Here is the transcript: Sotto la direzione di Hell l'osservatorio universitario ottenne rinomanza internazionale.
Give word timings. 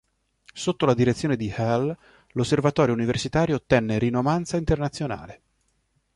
Sotto 0.51 0.87
la 0.87 0.95
direzione 0.95 1.35
di 1.35 1.53
Hell 1.55 1.95
l'osservatorio 2.29 2.91
universitario 2.91 3.53
ottenne 3.57 3.99
rinomanza 3.99 4.57
internazionale. 4.57 5.41